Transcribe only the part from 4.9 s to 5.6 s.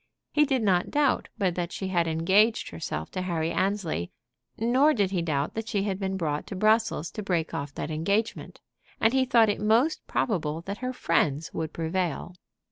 did he doubt